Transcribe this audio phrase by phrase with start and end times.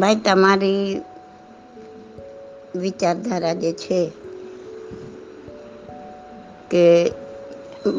[0.00, 1.00] ભાઈ, તમારી
[2.76, 4.10] વિચારધારા જે છે
[6.70, 7.10] કે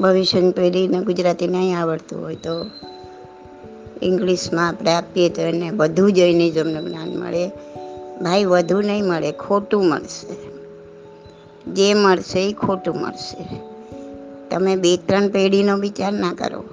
[0.01, 2.65] ભવિષ્યની પેઢીને ગુજરાતી નહીં આવડતું હોય તો
[4.01, 7.47] ઇંગ્લિશમાં આપણે આપીએ તો એને વધુ જઈને જ અમને જ્ઞાન મળે.
[8.21, 10.35] ભાઈ, વધુ નહીં મળે, ખોટું મળશે.
[11.71, 13.47] જે મળશે એ ખોટું મળશે.
[14.49, 16.63] તમે બે, ત્રણ પેઢીનો વિચાર ના કરો.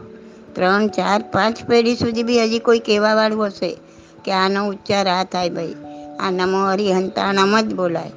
[0.54, 3.76] ત્રણ, ચાર, પાંચ પેઢી સુધી બી હજી કોઈ કહેવાવાળું હશે.
[4.24, 5.74] કે આનો ઉચ્ચાર આ થાય ભાઈ.
[6.20, 8.10] આ નમો હરિહંતાણમ જ બોલાય.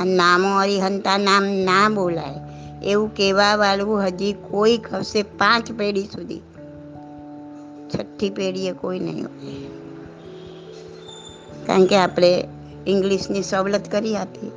[0.00, 2.34] આ નામો હરિહંતા નામ ના બોલાય.
[2.84, 6.40] એવું કહેવાવાળું હજી કોઈ ખસે પાંચ પેઢી સુધી.
[7.94, 9.54] છઠ્ઠી પેઢીએ કોઈ નહીં હોય.
[11.66, 12.48] કારણ કે આપણે
[12.86, 14.50] ઇંગ્લિશની સવલત કરી આપી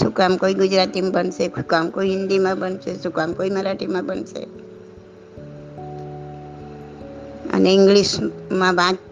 [0.00, 1.48] શું કામ કોઈ ગુજરાતીમાં બનશે?
[1.48, 2.96] શું કામ કોઈ હિન્દીમાં બનશે?
[2.96, 4.46] શું કામ કોઈ મરાઠીમાં બનશે?
[7.54, 9.09] અને ઇંગ્લિશમાં વાંચતા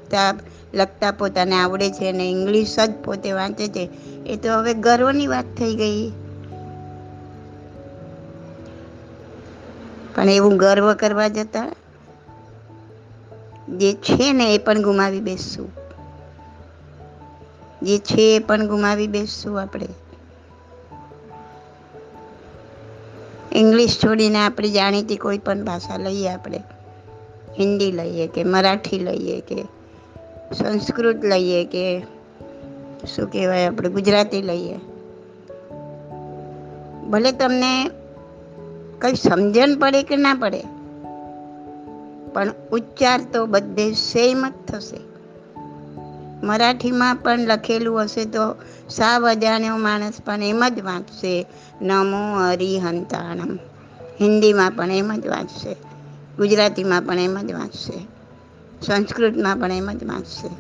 [0.75, 3.89] લખતા પોતાને આવડે છે અને ઇંગ્લિશ જ પોતે વાંચે છે.
[4.27, 6.13] એ તો હવે ગર્વની વાત થઈ ગઈ.
[10.15, 11.73] પણ એવું ગર્વ કરવા જતા
[13.69, 15.71] જે છે ને એ પણ ગુમાવી બેસશું.
[17.83, 19.89] જે છે એ પણ ગુમાવી બેસશું આપણે.
[23.53, 26.63] ઇંગ્લિશ છોડીને આપણે જાણીતી કોઈ પણ ભાષા લઈએ આપણે.
[27.59, 29.65] હિન્દી લઈએ કે મરાઠી લઈએ કે
[30.53, 32.01] સંસ્કૃત લઈએ કે
[33.07, 34.77] શું કહેવાય, આપણે ગુજરાતી લઈએ?
[37.11, 37.91] ભલે તમને
[38.99, 40.63] કંઈ સમજણ પડે કે ના પડે,
[42.33, 45.01] પણ ઉચ્ચાર તો બધે સેમ જ થશે.
[46.47, 48.55] મરાઠીમાં પણ લખેલું હશે તો
[48.89, 51.47] સાવ અજાણ્યો માણસ પણ એમ જ વાંચશે,
[51.83, 53.59] નમો હરિહંતાણમ.
[54.21, 55.73] હિન્દીમાં પણ એમ જ વાંચશે,
[56.39, 58.18] ગુજરાતીમાં પણ એમ જ વાંચશે.
[58.83, 60.51] સંસ્કૃતમાં પણ એમ જ વાંચશે.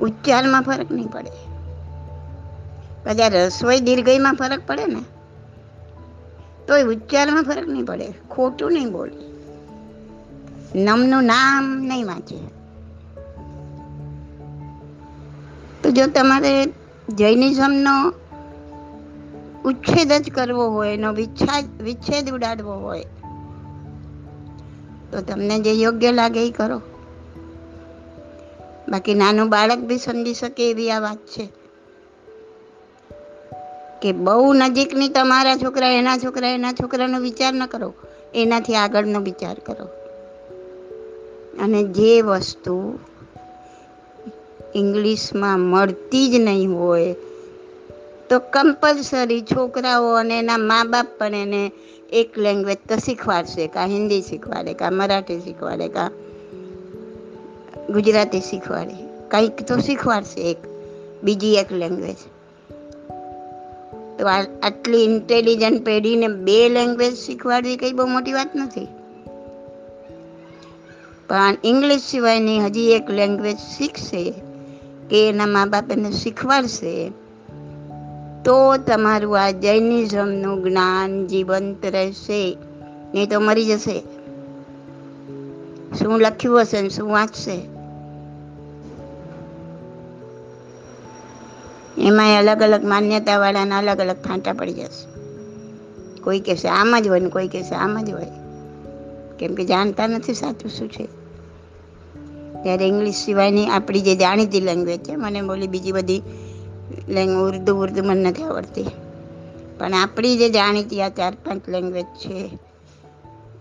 [0.00, 1.30] ઉચ્ચારમાં ફરક નહીં પડે.
[3.04, 5.02] કદાચ રસોઈ દીર્ઘયમાં ફરક પડે ને,
[6.68, 8.12] તોય ઉચ્ચારમાં ફરક નહીં પડે.
[8.30, 9.18] ખોટું નહીં બોલે.
[10.84, 12.38] નમનું નામ નહીં વાંચે.
[15.82, 16.66] તો જો તમારે
[17.08, 18.12] જૈનિઝમનો
[19.64, 23.04] ઉચ્છેદ જ કરવો હોય, એનો વિચ્છાદ, વિચ્છેદ ઉડાડવો હોય,
[25.12, 26.80] તો તમને જે યોગ્ય લાગે એ કરો.
[28.90, 31.48] બાકી નાનું બાળક બી સમજી શકે એવી આ વાત છે.
[34.02, 37.94] કે બહુ નજીકની તમારા છોકરા, એના છોકરા, એના છોકરાનો વિચાર ન કરો.
[38.34, 39.86] એનાથી આગળનો વિચાર કરો.
[41.64, 42.98] અને જે વસ્તુ
[44.74, 47.14] ઇંગ્લિશમાં મળતી જ નહીં હોય,
[48.30, 51.72] તો કમ્પલસરી છોકરાઓ અને એના મા બાપ પણ એને
[52.12, 56.10] એક લેંગ્વેજ તો શીખવાડશે, કાં હિન્દી શીખવાડે, કાં મરાઠી શીખવાડે, કાં
[57.90, 58.98] ગુજરાતી શીખવાડે.
[59.28, 60.56] કંઈક તો શીખવાડશે એક,
[61.24, 62.16] બીજી એક લેંગ્વેજ
[64.18, 64.26] તો
[64.62, 68.88] આટલી ઇન્ટેલિજન્ટ પેઢીને બે લેંગ્વેજ શીખવાડવી કંઈ બહુ મોટી વાત નથી.
[71.28, 74.34] પણ ઇંગ્લિશ સિવાયની હજી એક લેંગ્વેજ શીખશે
[75.10, 77.08] કે એના મા બાપ એને શીખવાડશે,
[78.44, 82.56] તો તમારું આ જૈનિઝમનું જ્ઞાન જીવંત રહેશે,
[83.14, 83.98] નહીં તો મરી જશે.
[85.98, 87.79] શું લખ્યું હશે ને શું વાંચશે?
[92.00, 95.10] એમાં અલગ અલગ માન્યતાવાળાના અલગ અલગ ફાંટા પડી જશે.
[96.20, 98.26] કોઈ કહેશે આમ જ હોય ને કોઈ કહેશે આમ જ હોય.
[99.38, 101.08] કેમ કે જાણતા નથી સાચું શું છે.
[102.62, 106.22] ત્યારે ઇંગ્લિશ સિવાયની આપણી જે જાણીતી લેંગ્વેજ છે, મને બોલી બીજી બધી
[107.08, 108.82] લેંગ ઉર્દુ ઉર્દુ મને નથી આવડતી.
[109.78, 112.58] પણ આપણી જે જાણીતી આ ચાર પાંચ લેંગ્વેજ છે,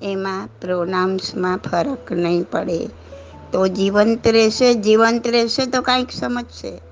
[0.02, 2.88] એમાં પ્રોનાઉન્સમાં ફરક નહીં પડે.
[3.52, 6.89] તો જીવંત રહેશે જીવંત રહેશે તો કાંઈક સમજશે.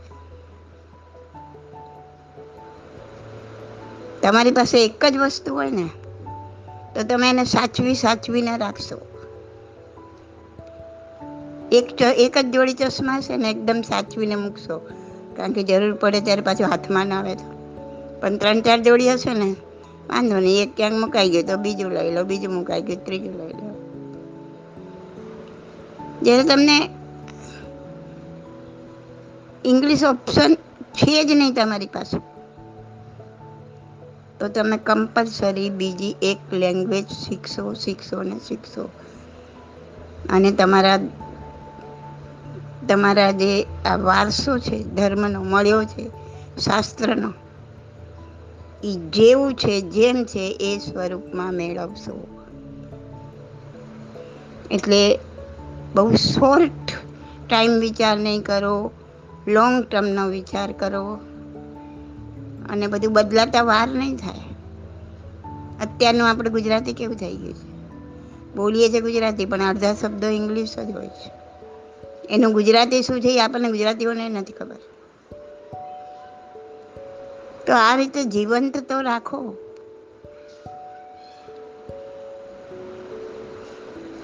[4.21, 5.89] તમારી પાસે એક જ વસ્તુ હોય ને,
[6.95, 9.01] તો તમે એને સાચવી સાચવીને રાખશો.
[11.71, 14.79] એક એક જ જોડી ચશ્મા છે ને એકદમ સાચવીને મૂકશો.
[15.37, 17.57] કારણ કે જરૂર પડે ત્યારે પાછું હાથમાં ના આવે તો.
[18.21, 19.55] પણ ત્રણ ચાર જોડી હશે ને,
[20.09, 23.53] વાંધો નહીં, એક ક્યાંક મુકાઈ ગયો તો બીજું લઈ લો, બીજું મુકાઈ ગયું ત્રીજું લઈ
[23.53, 23.73] લો.
[26.21, 26.89] જ્યારે તમને
[29.65, 30.53] ઇંગ્લિશ ઓપ્શન
[30.83, 32.36] છે જ નહીં તમારી પાસે
[34.39, 38.89] તો તમે કમ્પલસરી બીજી એક લેંગ્વેજ શીખશો શીખશો ને શીખશો.
[40.29, 40.99] અને તમારા
[42.89, 46.09] તમારા જે આ વારસો છે, ધર્મનો મળ્યો છે,
[46.59, 47.33] શાસ્ત્રનો
[48.83, 52.27] એ જેવું છે, જેમ છે, એ સ્વરૂપમાં મેળવશો.
[54.71, 55.19] એટલે
[55.95, 56.93] બહુ શોર્ટ
[57.49, 58.91] ટાઈમ વિચાર નહીં કરો
[59.47, 61.19] લોંગ ટર્મનો વિચાર કરો.
[62.69, 64.39] અને બધું બદલાતા વાર નહીં થાય.
[65.81, 67.77] અત્યારનું આપણે ગુજરાતી કેવું થઈ ગયું છે?
[68.55, 71.31] બોલીએ છીએ ગુજરાતી, પણ અડધા શબ્દો ઇંગ્લિશ જ હોય છે.
[72.29, 74.75] એનું ગુજરાતી શું છે એ આપણને ગુજરાતીઓને નથી ખબર.
[77.67, 79.55] તો આ રીતે જીવંત તો રાખો.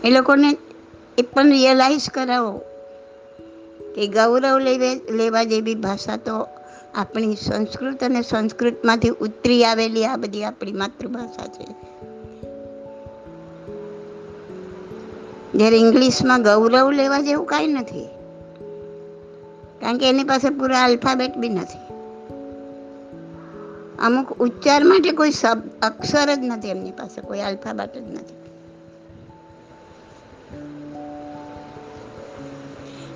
[0.04, 0.58] એ લોકોને
[1.18, 2.62] એ પણ રિયલાઇઝ કરાવો
[3.96, 6.48] કે ગૌરવ લેવે, લેવા જેવી ભાષા તો
[6.96, 11.66] આપણી સંસ્કૃત અને સંસ્કૃતમાંથી ઉતરી આવેલી આ બધી આપણી માતૃભાષા છે.
[15.58, 18.06] જ્યારે ઇંગ્લિશમાં ગૌરવ લેવા જેવું કાંઈ નથી.
[19.82, 21.94] કારણ કે એની પાસે પૂરા આલ્ફાબેટ બી નથી.
[24.00, 28.43] અમુક ઉચ્ચાર માટે કોઈ શબ્દ અક્ષર જ નથી એમની પાસે, કોઈ આલ્ફાબેટ જ નથી.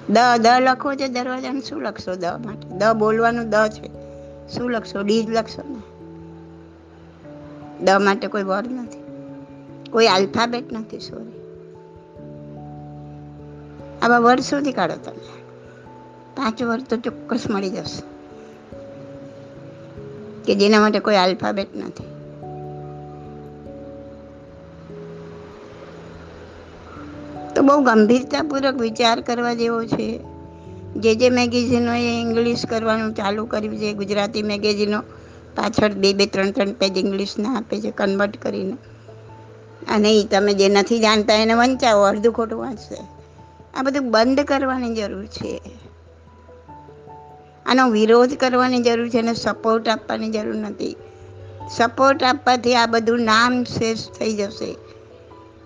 [0.09, 2.67] દ દ લખો છે દરવાજાને શું લખશો દ માટે?
[2.67, 3.87] દ બોલવાનું દ છે.
[4.49, 5.01] શું લખશો?
[5.01, 5.81] ડી જ લખશો ને.
[7.85, 9.03] દ માટે કોઈ વર્ડ નથી.
[9.91, 11.37] કોઈ આલ્ફાબેટ નથી સોરી
[14.01, 15.41] આવા વર્ડ શોધી કાઢો તમે.
[16.35, 18.03] પાંચ વર્ડ તો ચોક્કસ મળી જશે.
[20.43, 22.16] કે જેના માટે કોઈ આલ્ફાબેટ નથી.
[27.57, 30.19] તો બહુ ગંભીરતાપૂર્વક વિચાર કરવા જેવો છે.
[30.95, 35.01] જે જે મેગેઝિનોએ ઇંગ્લિશ કરવાનું ચાલુ કર્યું છે, ગુજરાતી મેગેઝિનો
[35.55, 38.77] પાછળ બે બે ત્રણ ત્રણ પેજ ઇંગ્લિશના આપે છે કન્વર્ટ કરીને.
[39.87, 42.97] અને એ તમે જે નથી જાણતા એને વંચાવો, અડધું ખોટું વાંચશે.
[43.73, 45.61] આ બધું બંધ કરવાની જરૂર છે.
[47.65, 50.95] આનો વિરોધ કરવાની જરૂર છે અને સપોર્ટ આપવાની જરૂર નથી.
[51.77, 54.86] સપોર્ટ આપવાથી આ બધું નામ શેષ થઈ જશે.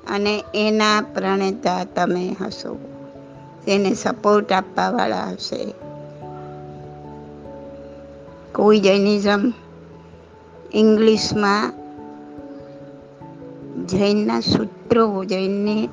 [0.08, 2.80] અને એના પ્રણેતા તમે હશો
[3.66, 5.74] તેને સપોર્ટ આપવાવાળા હશે.
[8.56, 9.54] કોઈ જૈનિઝમ
[10.74, 11.74] ઇંગ્લિશમાં
[13.88, 15.90] જૈનના સૂત્રો, જૈનને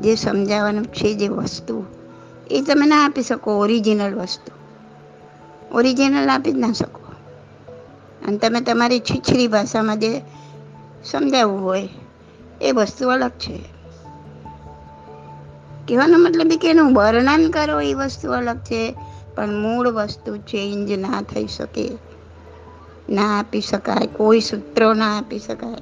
[0.00, 1.84] જે સમજાવવાનું છે, જે વસ્તુ,
[2.50, 4.58] એ તમે ના આપી શકો ઓરિજિનલ વસ્તુ.
[5.74, 7.12] ઓરિજિનલ આપી જ ના શકો.
[8.26, 10.20] અને તમે તમારી છીછરી ભાષામાં જે
[11.04, 11.88] સમજાવવું હોય
[12.60, 13.64] એ વસ્તુ અલગ છે.
[15.88, 18.94] કહેવાનો મતલબ કે એનું વર્ણન કરો, એ વસ્તુ અલગ છે,
[19.34, 21.90] પણ મૂળ વસ્તુ ચેન્જ ના થઈ શકે.
[23.10, 25.76] ના આપી શકાય, કોઈ સૂત્રો ના આપી શકાય.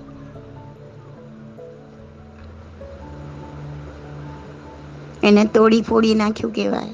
[5.23, 6.91] એને તોડી ફોડી નાખ્યું કહેવાય.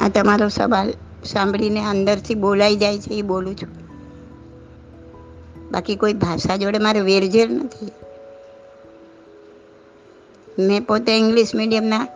[0.00, 0.92] આ તમારો સવાલ
[1.24, 3.81] સાંભળીને અંદરથી બોલાઈ જાય છે, એ બોલું છું.
[5.72, 7.90] બાકી કોઈ ભાષા જોડે મારે વેરઝેર નથી.
[10.58, 12.06] મેં પોતે ઇંગ્લિશ મીડિયમના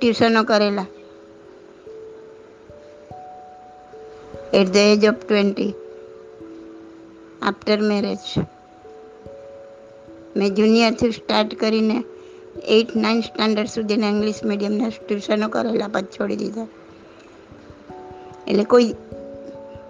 [0.00, 0.86] ટ્યુશનો કરેલા.
[4.54, 5.74] At the age of twenty
[7.42, 8.18] after marriage
[10.36, 12.04] મેં જુનિયરથી સ્ટાર્ટ કરીને
[12.64, 16.66] એઇટ નાઇન સ્ટાન્ડર્ડ સુધીના ઇંગ્લિશ મીડિયમના ટ્યુશનો કરેલા પછી છોડી દીધા.
[18.46, 18.94] એટલે કોઈ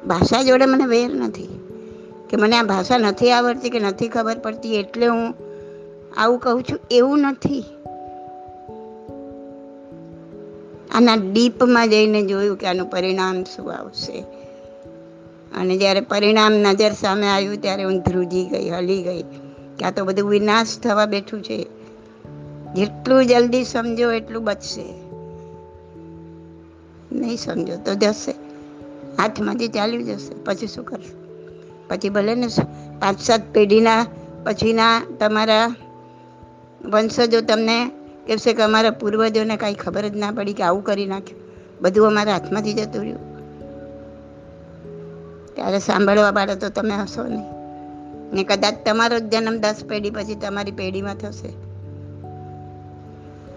[0.07, 1.68] ભાષા જોડે મને વેર નથી.
[2.31, 5.35] કે મને આ ભાષા નથી આવડતી કે નથી ખબર પડતી એટલે હું
[6.17, 7.65] આવું કહું છું, એવું નથી.
[10.95, 14.25] આના ડીપમાં જઈને જોયું કે આનું પરિણામ શું આવશે.
[15.61, 19.23] અને જ્યારે પરિણામ નજર સામે આવ્યું ત્યારે હું ધ્રુજી ગઈ, હલી ગઈ
[19.79, 21.67] કે આ તો બધું વિનાશ થવા બેઠું છે.
[22.75, 24.85] જેટલું જલ્દી સમજો એટલું બચશે.
[27.13, 28.35] નહીં સમજો તો જશે.
[29.19, 30.35] હાથમાંથી ચાલ્યું જશે.
[30.45, 31.28] પછી શું કરશે?
[31.89, 32.47] પછી ભલે ને
[33.01, 34.07] પાંચ સાત પેઢીના
[34.45, 35.75] પછીના તમારા
[36.85, 37.91] વંશજો તમને
[38.27, 41.41] કહેશે કે અમારા પૂર્વજોને કાંઈ ખબર જ ના પડી કે આવું કરી નાખ્યું.
[41.81, 43.29] બધું અમારા હાથમાંથી જતું રહ્યું.
[45.55, 47.59] ત્યારે સાંભળવા વાળા તો તમે હશો નહીં.
[48.33, 51.49] ને કદાચ તમારો જ જન્મ દસ પેઢી પછી તમારી પેઢીમાં થશે.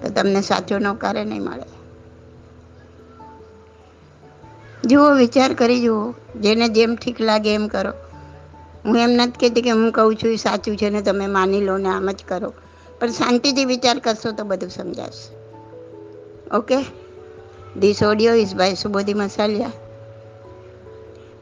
[0.01, 1.81] તો તમને સાચો નોકારે નહીં મળે.
[4.87, 6.13] જુઓ, વિચાર કરી જુઓ.
[6.39, 8.10] જેને જેમ ઠીક લાગે એમ કરો.
[8.85, 11.77] હું એમ નથી કહેતી કે હું કહું છું એ સાચું છે ને તમે માની લો
[11.77, 12.53] ને આમ જ કરો.
[12.99, 15.35] પણ શાંતિથી વિચાર કરશો તો બધું સમજાશે.
[16.55, 16.75] Okay?
[17.79, 19.71] This audio is by Subodhi Masaliya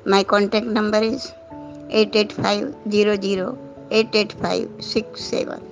[0.07, 1.21] my contact number is
[1.91, 3.57] eight eight five zero zero
[3.91, 5.68] eight eight five six seven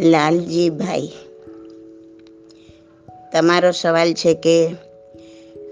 [0.00, 1.08] Laljibhai.
[3.32, 4.68] તમારો સવાલ છે કે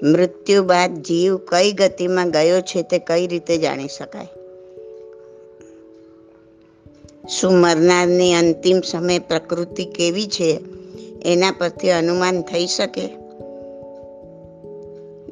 [0.02, 4.26] મૃત્યુ બાદ જીવ કઈ ગતિમાં ગયો છે તે કઈ રીતે જાણી શકાય?
[7.28, 10.60] શું મરનારની અંતિમ સમય પ્રકૃતિ કેવી છે
[11.24, 13.08] એના પરથી અનુમાન થઈ શકે?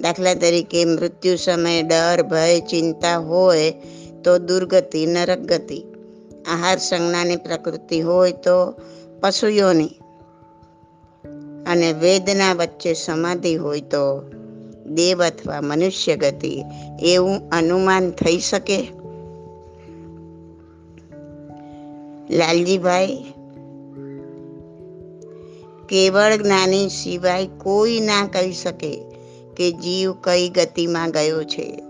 [0.01, 3.75] દાખલા તરીકે મૃત્યુ સમયે ડર, ભય, ચિંતા હોય
[4.25, 5.90] તો દુર્ગતિ, નરક ગતિ.
[6.51, 8.75] આહાર સંજ્ઞાની પ્રકૃતિ હોય તો
[9.21, 9.91] પશુઓની
[11.67, 14.23] અને વેદના વચ્ચે સમાધિ હોય તો
[14.87, 16.63] દેવ અથવા મનુષ્ય ગતિ,
[17.03, 18.79] એવું અનુમાન થઈ શકે?
[22.31, 23.25] લાલજીભાઈ,
[25.89, 29.03] કેવળ જ્ઞાની સિવાય કોઈ ના કહી શકે
[29.57, 31.90] કે જીવ કઈ ગતિમાં ગયો છે?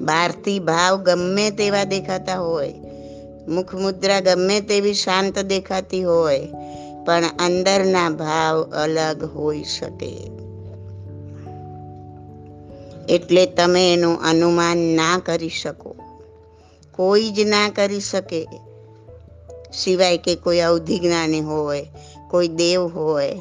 [0.00, 2.74] બહારથી ભાવ ગમે તેવા દેખાતા હોય
[3.48, 6.48] મુખ મુદ્રા ગમે તેવી શાંત દેખાતી હોય,
[7.06, 10.16] પણ અંદરના ભાવ અલગ હોઈ શકે.
[13.08, 15.96] એટલે તમે એનું અનુમાન ના કરી શકો.
[16.92, 18.46] કોઈ જ ના કરી શકે.
[19.72, 21.86] સિવાય કે કોઈ અવધિ જ્ઞાની હોય,
[22.30, 23.36] કોઈ દેવ હોય,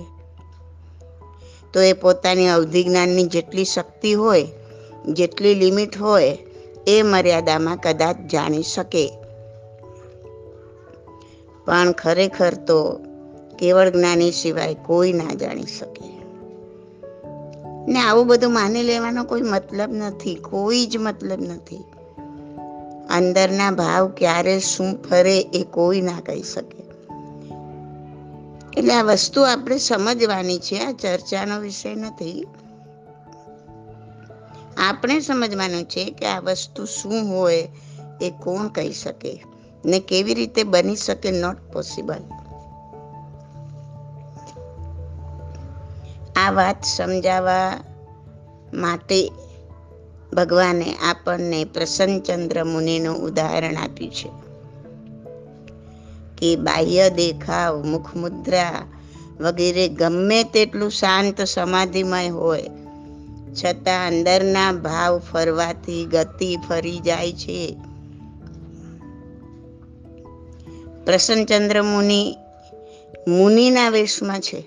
[1.73, 4.47] તો એ પોતાની અવધિ જ્ઞાનની જેટલી શક્તિ હોય,
[5.07, 6.37] જેટલી લિમિટ હોય
[6.89, 9.11] એ મર્યાદામાં કદાચ જાણી શકે.
[11.65, 12.99] પણ ખરેખર તો
[13.59, 16.19] કેવળ જ્ઞાની સિવાય કોઈ ના જાણી શકે.
[17.91, 21.83] ને આવું બધું માની લેવાનો કોઈ મતલબ નથી, કોઈ જ મતલબ નથી.
[23.09, 26.79] અંદરના ભાવ ક્યારે શું ફરે એ કોઈ ના કહી શકે.
[28.77, 32.47] એટલે આ વસ્તુ આપણે સમજવાની છે, આ ચર્ચાનો વિષય નથી.
[34.79, 37.67] આપણે સમજવાનું છે કે આ વસ્તુ શું હોય
[38.21, 39.43] એ કોણ કહી શકે
[39.85, 42.21] ને કેવી રીતે બની શકે નોટ પોસિબલ
[46.35, 47.83] આ વાત સમજાવવા
[48.73, 49.19] માટે
[50.33, 54.29] ભગવાને આપણને પ્રસન્નચંદ્ર મુનિનું ઉદાહરણ આપ્યું છે
[56.37, 58.87] કે બાહ્ય દેખાવ મુખ મુદ્રા
[59.39, 62.78] વગેરે ગમે તેટલું શાંત સમાધિમય હોય
[63.53, 67.77] છતાં અંદરના ભાવ ફરવાથી ગતિ ફરી જાય છે.
[71.05, 72.35] પ્રસન્નચંદ્ર મુનિ
[73.27, 74.63] મુનિના વેશમાં છે.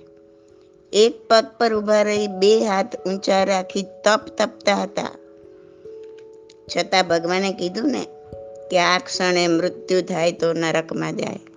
[0.92, 5.08] એક પગ પર ઊભા રહી બે હાથ ઊંચા રાખી તપ તપતા હતા.
[6.76, 8.06] છતાં ભગવાને કીધું ને
[8.70, 11.51] કે આ ક્ષણે મૃત્યુ થાય તો નરકમાં જાય.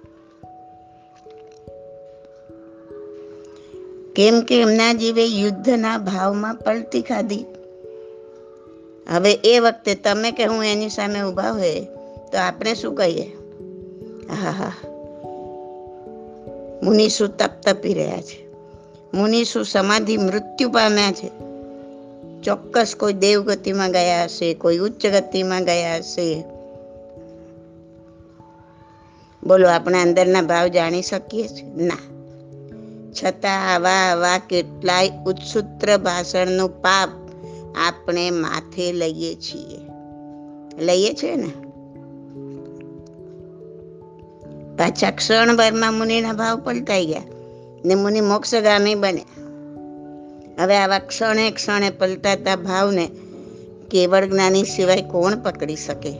[4.16, 7.46] કેમ કે એમના જીવે યુદ્ધના ભાવમાં પલટી ખાધી.
[9.10, 11.80] હવે એ વખતે તમે કે હું એની સામે ઊભા હોય,
[12.32, 13.38] તો આપણે શું કહીએ?
[14.30, 14.72] હા હા.
[16.84, 17.08] મુનિ
[17.38, 18.46] તપ તપી રહ્યા છે.
[19.14, 21.32] મુનિશું સમાધિ મૃત્યુ પામ્યા છે.
[22.44, 26.44] ચોક્કસ કોઈ દેવ ગતિમાં ગયા હશે, કોઈ ઉચ્ચ ગતિમાં ગયા હશે.
[29.44, 32.15] બોલો, આપણે અંદરના ભાવ જાણી શકીએ છીએ ના.
[33.24, 37.10] છતાં આવા આવા કેટલાય ઉત્સુત્ર ભાષણનું પાપ
[37.88, 39.80] આપણે માથે લઈએ છીએ.
[40.86, 41.52] લઈએ છીએ ને?
[44.78, 47.22] પાછા ક્ષણભરમાં મુનિના ભાવ પલટાઈ ગયા
[47.86, 49.42] ને મુનિ મોક્ષગામી બન્યા
[50.64, 53.10] હવે આવા ક્ષણે ક્ષણે પલટાતા ભાવને
[53.92, 56.14] કેવળ જ્ઞાની સિવાય કોણ પકડી શકે?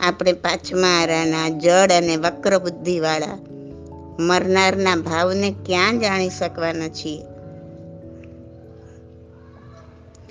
[0.00, 3.38] આપણે પાછમારાના જડ અને વક્ર બુદ્ધિવાળા
[4.18, 7.22] મરનારના ભાવને ક્યાં જાણી શકવાના છીએ?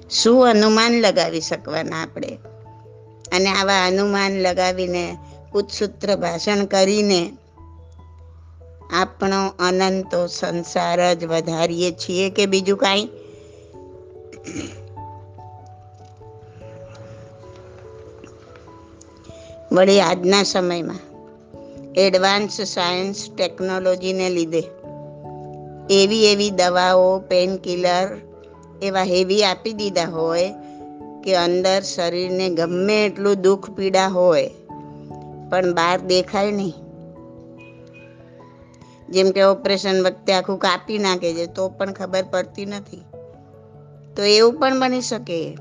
[0.10, 2.38] શું અનુમાન લગાવી શકવાના આપણે?
[3.32, 5.18] અને આવા અનુમાન લગાવીને
[5.54, 7.38] ઉત્સૂત્ર ભાષણ કરીને
[8.94, 13.10] આપણો અનંતો સંસાર જ વધારીએ છીએ કે બીજું કાંઈ?
[19.72, 21.15] વળી આજના સમયમાં
[21.98, 24.64] એડવાન્સ સાયન્સ ટેકનોલોજીને લીધે.
[25.90, 28.18] એવી એવી દવાઓ પેનકિલર
[28.82, 30.54] એવા હેવી આપી દીધા હોય
[31.24, 34.50] કે અંદર શરીરને ગમે એટલું દુઃખ પીડા હોય,
[35.50, 36.74] પણ બહાર દેખાય નહીં.
[39.10, 43.02] જેમ કે ઓપરેશન વખતે આખું કાપી નાખે છે, તો પણ ખબર પડતી નથી.
[44.16, 45.58] તો એવું પણ બની શકે.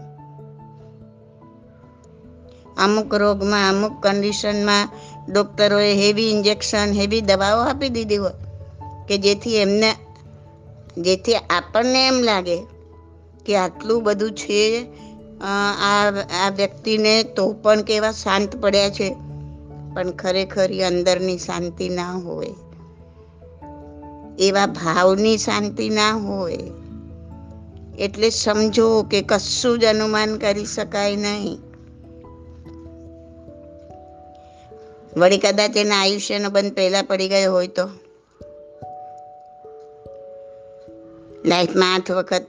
[2.78, 4.88] અમુક રોગમાં, અમુક કન્ડિશનમાં
[5.32, 8.32] ડોક્ટરોએ હેવી ઇન્જેક્શન હેવી દવાઓ આપી દીધી હોય
[9.08, 9.94] કે જેથી એમને,
[10.98, 12.56] જેથી આપણને એમ લાગે
[13.46, 14.86] કે આટલું બધું છે
[15.40, 16.12] આ
[16.46, 19.16] આ વ્યક્તિને તો પણ કેવા શાંત પડ્યા છે.
[19.94, 22.54] પણ ખરેખર અંદરની શાંતિ ના હોય.
[24.38, 26.58] એવા ભાવની શાંતિ ના હોય.
[27.98, 31.58] એટલે સમજો કે કશું જ અનુમાન કરી શકાય નહીં.
[35.16, 37.88] વળી કદાચ એના આયુષ્યનો બંધ પહેલા પડી ગયો હોય તો.
[41.44, 42.46] લાઈફમાં આઠ વખત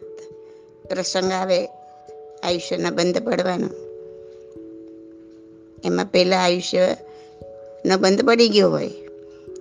[0.89, 1.65] પ્રસંગ આવે
[2.43, 3.69] આયુષ્યના બંધ પડવાનો.
[5.85, 6.97] એમાં પહેલા આયુષ્ય
[7.85, 8.91] ન બંધ પડી ગયો હોય.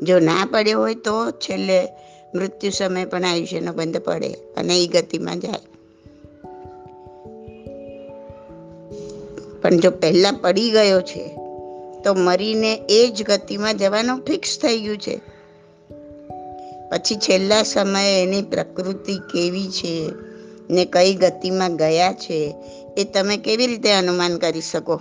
[0.02, 1.88] જો ના પડ્યો હોય તો છેલ્લે
[2.34, 5.60] મૃત્યુ સમય પણ આયુષ્યનો બંધ પડે અને એ ગતિમાં જાય.
[9.62, 11.43] પણ જો પહેલા પડી ગયો છે
[12.04, 15.20] તો મરીને એ જ ગતિમાં જવાનું ફિક્સ થઈ ગયું છે.
[16.90, 20.12] પછી છેલ્લા સમયે એની પ્રકૃતિ કેવી છે
[20.70, 22.54] ને કઈ ગતિમાં ગયા છે
[22.96, 25.00] એ તમે કેવી રીતે અનુમાન કરી શકો?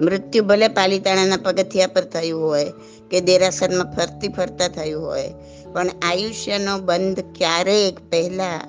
[0.00, 2.72] મૃત્યુ ભલે પાલીતાણાના પગથિયા પર થયું હોય
[3.10, 5.32] કે દેરાસરમાં ફરતી ફરતા થયું હોય,
[5.72, 8.60] પણ આયુષ્યનો બંધ ક્યારેક પહેલા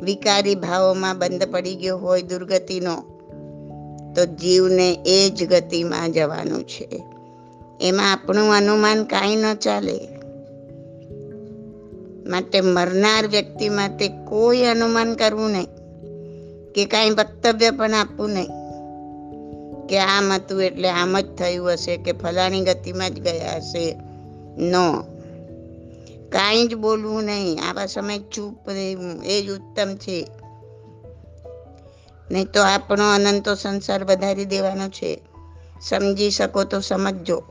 [0.00, 3.07] વિકારી ભાવોમાં બંધ પડી ગયો હોય દુર્ગતિનો
[4.14, 7.02] તો જીવને એ જ ગતિમાં જવાનું છે.
[7.80, 10.00] એમાં આપણું અનુમાન કાંઈ ન ચાલે.
[12.26, 15.66] માટે મરનાર વ્યક્તિ માટે કોઈ અનુમાન કરવું નહીં.
[16.72, 18.48] કે કાંઈ વક્તવ્ય પણ આપવું નહીં.
[19.86, 23.96] કે આમ હતું એટલે આમ જ થયું હશે કે ફલાણી ગતિમાં જ ગયા હશે.
[24.58, 25.02] નો.
[26.28, 27.58] કાંઈ જ બોલવું નહીં.
[27.68, 30.26] આવા સમય ચૂપ રહેવું એ જ ઉત્તમ છે.
[32.30, 35.20] નહીં તો આપણો અનંતો સંસાર વધારી દેવાનો છે.
[35.82, 37.42] સમજી શકો તો સમજજો.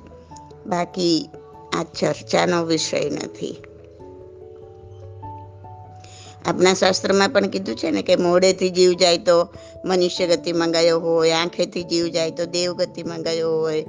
[0.66, 1.30] બાકી
[1.74, 3.58] આ ચર્ચાનો વિષય નથી.
[6.46, 9.50] આપણા શાસ્ત્રમાં પણ કીધું છે ને કે મોડેથી જીવ જાય તો
[9.86, 13.86] મનુષ્ય ગતિમાં ગયો હોય, આંખેથી જીવ જાય તો દેવ ગતિમાં ગયો હોય,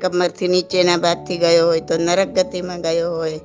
[0.00, 3.40] કમરથી નીચેના ભાગથી ગયો હોય તો નરક ગતિમાં ગયો હોય.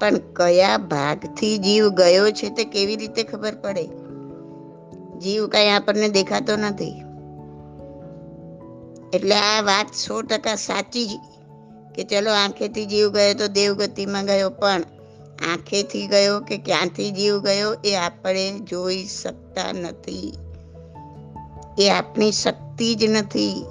[0.00, 4.05] પણ કયા ભાગથી જીવ ગયો છે તે કેવી રીતે ખબર પડે?
[5.20, 7.02] જીવ કઈ આપણને દેખાતો નથી.
[9.14, 11.20] એટલે આ વાત સો ટકા સાચી
[11.94, 14.82] કે ચલો આંખેથી જીવ ગયો તો દેવગતિમાં ગયો, પણ
[15.52, 20.38] આંખેથી ગયો કે ક્યાંથી જીવ ગયો એ આપણે જોઈ શકતા નથી.
[21.78, 23.64] એ આપણી શક્તિ જ નથી.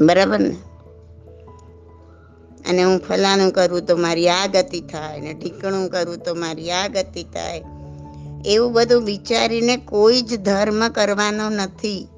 [0.00, 0.56] બરાબર ને?
[2.68, 6.88] અને હું ફલાણું કરું તો મારી આ ગતિ થાય ને ઢીકણું કરું તો મારી આ
[6.88, 7.62] ગતિ થાય.
[8.46, 12.08] એવું બધું વિચારીને કોઈ જ ધર્મ કરવાનો નથી.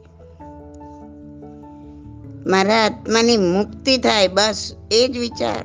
[2.46, 5.64] મારા આત્માની મુક્તિ થાય, બસ એ જ વિચાર.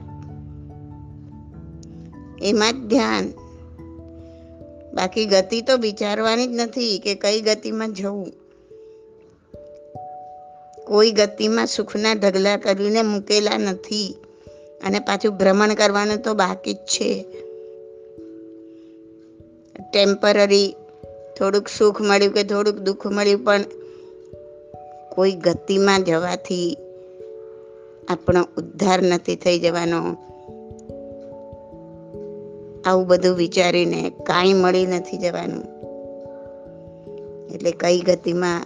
[2.42, 3.34] એમાં જ ધ્યાન.
[4.94, 8.32] બાકી ગતિ તો વિચારવાની જ નથી કે કઈ ગતિમાં જવું.
[10.86, 14.16] કોઈ ગતિમાં સુખના ઢગલા કરીને મૂકેલા નથી.
[14.86, 17.26] અને પાછું ભ્રમણ કરવાનું તો બાકી જ છે.
[19.92, 20.76] ટેમ્પરરી
[21.40, 23.62] થોડુંક સુખ મળ્યું કે થોડુંક દુઃખ મળ્યું, પણ
[25.12, 26.78] કોઈ ગતિમાં જવાથી
[28.08, 30.18] આપણો ઉદ્ધાર નથી થઈ જવાનો.
[32.86, 35.64] આવું બધું વિચારીને કાંઈ મળી નથી જવાનું.
[37.52, 38.66] એટલે કઈ ગતિમાં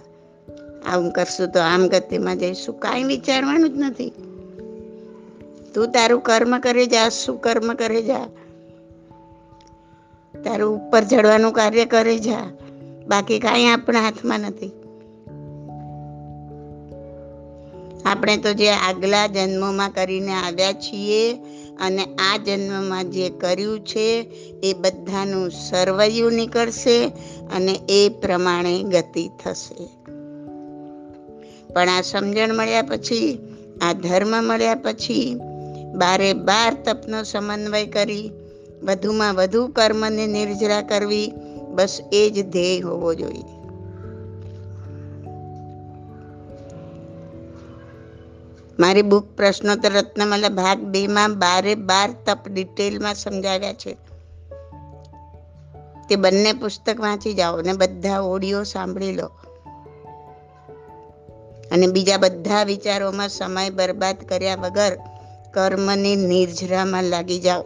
[0.86, 4.12] આમ કરશું તો આમ ગતિમાં જઈશું, કાંઈ વિચારવાનું જ નથી.
[5.74, 8.26] તું તારું કર્મ કરે જા, શું કર્મ કરે જા.
[10.44, 12.50] તારું ઉપર ચડવાનું કાર્ય કરે જા.
[13.06, 14.72] બાકી કાંઈ આપણા હાથમાં નથી.
[18.04, 21.34] આપણે તો જે આગલા જન્મમાં કરીને આવ્યા છીએ
[21.80, 24.20] અને આ જન્મમાં જે કર્યું છે
[24.62, 27.06] એ બધાનું સર્વૈયું નીકળશે
[27.56, 29.88] અને એ પ્રમાણે ગતિ થશે.
[31.72, 33.38] પણ આ સમજણ મળ્યા પછી,
[33.82, 35.38] આ ધર્મ મળ્યા પછી
[35.98, 38.32] બારે બાર તપનો સમન્વય કરી,
[38.82, 41.32] વધુમાં વધુ કર્મને નિર્જરા કરવી,
[41.68, 43.58] બસ એ જ ધ્યેય હોવો જોઈએ.
[48.78, 53.96] મારી બુક પ્રશ્નોત્તર રત્નમાલા ભાગ બે માં બારે બાર તપ ડિટેલમાં સમજાવ્યા છે.
[56.08, 59.30] તે બંને પુસ્તક વાંચી જાઓ ને બધા ઓડિયો સાંભળી લો.
[61.72, 64.98] અને બીજા બધા વિચારોમાં સમય બરબાદ કર્યા વગર
[65.50, 67.64] કર્મની નિર્જરામાં લાગી જાઓ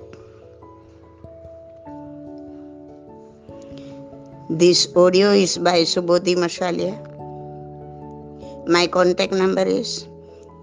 [4.51, 6.95] This audio is by Subodhi Mashalia.
[8.67, 9.93] My contact number is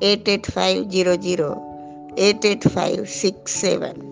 [0.02, 1.58] 88500
[2.18, 4.09] 88567.